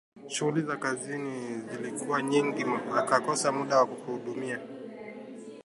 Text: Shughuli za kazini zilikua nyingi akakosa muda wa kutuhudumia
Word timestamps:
Shughuli 0.27 0.61
za 0.65 0.77
kazini 0.77 1.61
zilikua 1.71 2.21
nyingi 2.21 2.65
akakosa 2.97 3.51
muda 3.51 3.77
wa 3.77 3.85
kutuhudumia 3.85 4.59